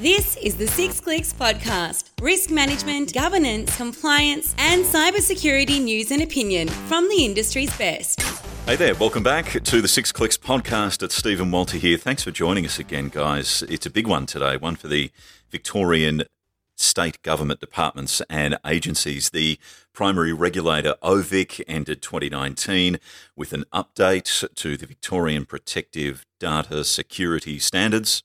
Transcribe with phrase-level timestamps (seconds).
[0.00, 6.68] This is the Six Clicks podcast risk management, governance, compliance, and cybersecurity news and opinion
[6.68, 8.22] from the industry's best.
[8.64, 11.02] Hey there, welcome back to the Six Clicks podcast.
[11.02, 11.98] It's Stephen Walter here.
[11.98, 13.64] Thanks for joining us again, guys.
[13.68, 15.10] It's a big one today, one for the
[15.50, 16.22] Victorian
[16.76, 19.30] state government departments and agencies.
[19.30, 19.58] The
[19.92, 23.00] primary regulator, OVIC, ended 2019
[23.34, 28.22] with an update to the Victorian Protective Data Security Standards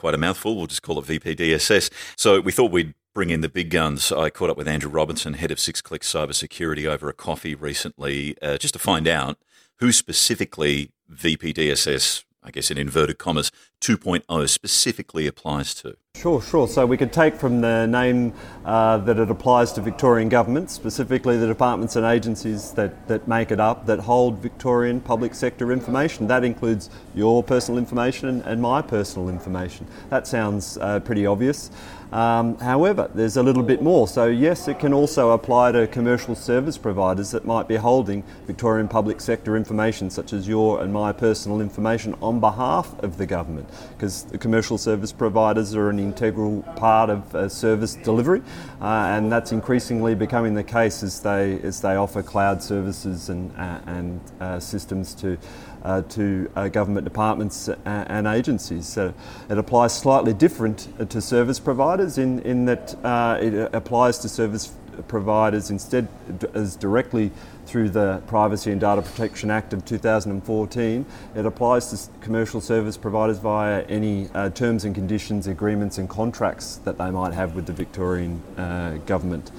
[0.00, 0.56] quite a mouthful.
[0.56, 1.90] We'll just call it VPDSS.
[2.16, 4.10] So we thought we'd bring in the big guns.
[4.10, 8.34] I caught up with Andrew Robinson, head of Six Click Cybersecurity, over a coffee recently,
[8.40, 9.38] uh, just to find out
[9.78, 15.96] who specifically VPDSS, I guess in inverted commas, 2.0 specifically applies to.
[16.16, 16.68] Sure, sure.
[16.68, 18.34] So we could take from the name
[18.64, 23.50] uh, that it applies to Victorian government, specifically the departments and agencies that, that make
[23.50, 26.26] it up, that hold Victorian public sector information.
[26.26, 29.86] That includes your personal information and, my personal information.
[30.10, 31.70] That sounds uh, pretty obvious.
[32.12, 34.08] Um, however, there's a little bit more.
[34.08, 38.88] So, yes, it can also apply to commercial service providers that might be holding Victorian
[38.88, 43.69] public sector information, such as your and my personal information, on behalf of the government,
[43.92, 48.42] because the commercial service providers are an integral part of uh, service delivery,
[48.80, 53.50] uh, and that's increasingly becoming the case as they as they offer cloud services and
[53.56, 55.38] uh, and uh, systems to.
[55.82, 58.86] Uh, to uh, government departments and agencies.
[58.86, 59.14] So
[59.48, 62.94] it applies slightly different to service providers in, in that
[63.40, 64.74] it applies to service
[65.08, 66.08] providers instead
[66.54, 67.30] as directly
[67.66, 71.06] through the Privacy and Data Protection Act of 2014.
[71.36, 76.76] It applies to commercial service providers via any uh, terms and conditions, agreements, and contracts
[76.78, 79.50] that they might have with the Victorian uh, government.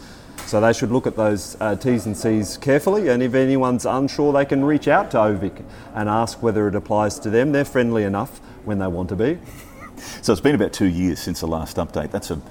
[0.45, 4.33] So they should look at those uh, T's and C's carefully, and if anyone's unsure,
[4.33, 7.53] they can reach out to OVIC and ask whether it applies to them.
[7.53, 9.39] They're friendly enough when they want to be.
[10.21, 12.11] So it's been about two years since the last update.
[12.11, 12.41] That's a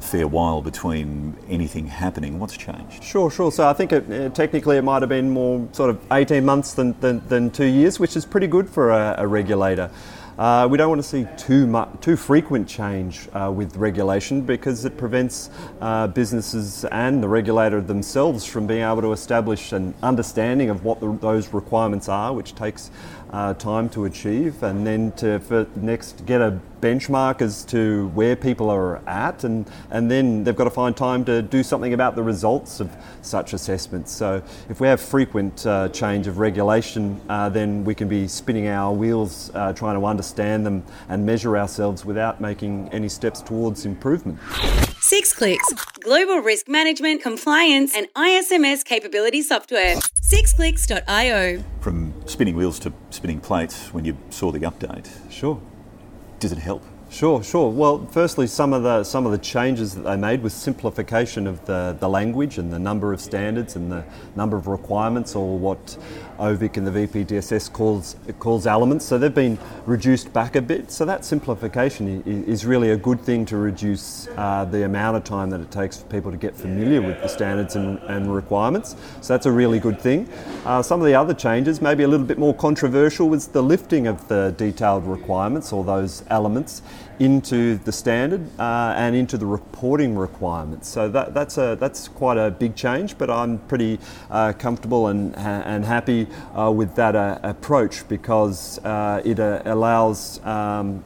[0.00, 2.38] fair while between anything happening.
[2.38, 3.02] What's changed?
[3.02, 3.52] Sure, sure.
[3.52, 6.74] So I think it, uh, technically it might have been more sort of 18 months
[6.74, 9.90] than, than, than two years, which is pretty good for a, a regulator.
[10.40, 14.86] Uh, we don't want to see too much, too frequent change uh, with regulation because
[14.86, 15.50] it prevents
[15.82, 20.98] uh, businesses and the regulator themselves from being able to establish an understanding of what
[20.98, 22.90] the, those requirements are, which takes
[23.34, 28.70] uh, time to achieve, and then to next get a benchmark as to where people
[28.70, 32.22] are at, and, and then they've got to find time to do something about the
[32.22, 32.90] results of
[33.22, 34.12] such assessments.
[34.12, 38.68] So, if we have frequent uh, change of regulation, uh, then we can be spinning
[38.68, 43.86] our wheels uh, trying to understand them and measure ourselves without making any steps towards
[43.86, 44.38] improvement.
[45.00, 49.96] Six Clicks, global risk management, compliance, and ISMS capability software.
[49.96, 51.64] Sixclicks.io.
[51.80, 55.08] From spinning wheels to spinning plates when you saw the update.
[55.30, 55.60] Sure.
[56.40, 56.82] Does it help?
[57.10, 57.72] Sure, sure.
[57.72, 61.62] Well, firstly, some of the some of the changes that they made was simplification of
[61.66, 64.04] the, the language and the number of standards and the
[64.36, 65.98] number of requirements, or what
[66.38, 69.04] OVIC and the VPDSS calls calls elements.
[69.04, 70.92] So they've been reduced back a bit.
[70.92, 75.50] So that simplification is really a good thing to reduce uh, the amount of time
[75.50, 78.94] that it takes for people to get familiar with the standards and, and requirements.
[79.20, 80.28] So that's a really good thing.
[80.64, 84.06] Uh, some of the other changes, maybe a little bit more controversial, was the lifting
[84.06, 86.82] of the detailed requirements or those elements
[87.18, 90.88] into the standard uh, and into the reporting requirements.
[90.88, 93.98] So that, that's a that's quite a big change, but I'm pretty
[94.30, 100.44] uh, comfortable and and happy uh, with that uh, approach because uh, it uh, allows.
[100.44, 101.04] Um,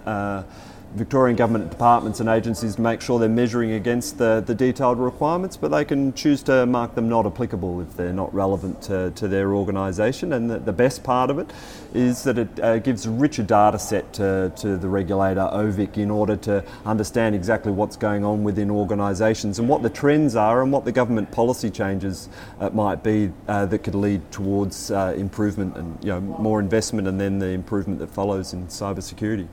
[0.94, 5.56] Victorian government departments and agencies to make sure they're measuring against the, the detailed requirements,
[5.56, 9.26] but they can choose to mark them not applicable if they're not relevant to, to
[9.26, 10.32] their organisation.
[10.32, 11.52] And the, the, best part of it
[11.94, 16.10] is that it uh, gives a richer data set to, to the regulator, OVIC, in
[16.10, 20.70] order to understand exactly what's going on within organisations and what the trends are and
[20.70, 22.28] what the government policy changes
[22.60, 27.08] uh, might be uh, that could lead towards uh, improvement and you know, more investment
[27.08, 29.48] and then the improvement that follows in cybersecurity.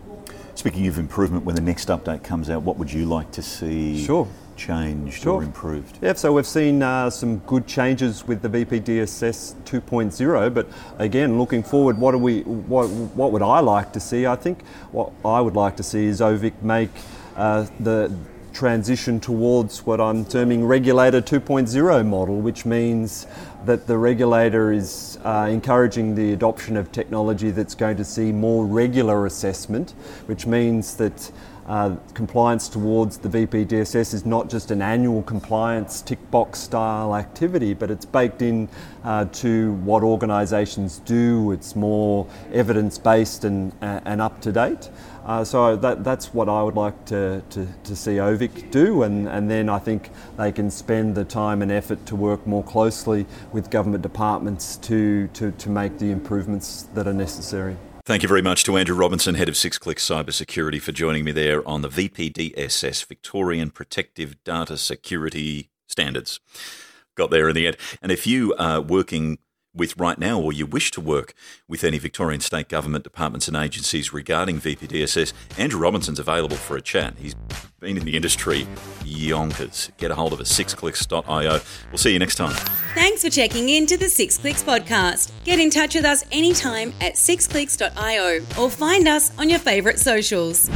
[0.56, 4.04] Speaking of improvement, when the next update comes out, what would you like to see
[4.04, 4.28] sure.
[4.56, 5.36] changed sure.
[5.36, 5.98] or improved?
[6.02, 10.68] Yeah, so we've seen uh, some good changes with the VPDSS 2.0, but
[10.98, 14.26] again, looking forward, what, are we, what, what would I like to see?
[14.26, 16.92] I think what I would like to see is OVIC make
[17.36, 18.14] uh, the
[18.54, 23.28] transition towards what I'm terming regulator 2.0 model, which means
[23.66, 28.66] that the regulator is uh, encouraging the adoption of technology that's going to see more
[28.66, 29.92] regular assessment,
[30.26, 31.32] which means that
[31.68, 37.74] uh, compliance towards the VPDSS is not just an annual compliance tick box style activity,
[37.74, 38.68] but it's baked in
[39.04, 41.52] uh, to what organisations do.
[41.52, 44.90] It's more evidence based and, and up to date.
[45.26, 49.28] Uh, so that, that's what I would like to, to, to, see OVIC do, and,
[49.28, 53.28] and then I think they can spend the time and effort to work more closely
[53.54, 57.78] with government departments to, to, to make the improvements that are necessary.
[58.04, 61.32] Thank you very much to Andrew Robinson, Head of Six Click Cybersecurity, for joining me
[61.32, 66.40] there on the VPDSS, Victorian Protective Data Security Standards.
[67.16, 67.78] Got there in the end.
[68.02, 69.38] And if you are working
[69.76, 71.36] with right now, or you wish to work
[71.68, 76.82] with any Victorian state government departments and agencies regarding VPDSS, Andrew Robinson's available for a
[76.82, 77.14] chat.
[77.20, 77.36] He's
[77.80, 78.68] been in the industry
[79.06, 79.92] yonkers.
[79.98, 81.62] Get a hold of us, sixclicks.io.
[81.92, 82.56] We'll see you next time.
[82.94, 85.32] Thanks for checking in to the Six Clicks podcast.
[85.46, 90.70] Get in touch with us anytime at sixclicks.io or find us on your favourite socials.